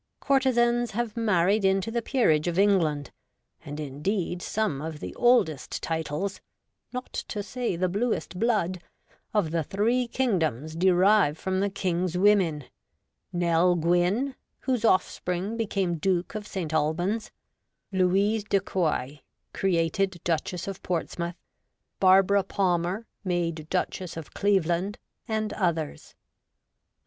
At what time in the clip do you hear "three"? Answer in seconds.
9.63-10.07